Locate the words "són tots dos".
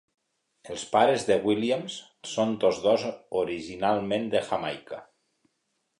2.31-3.07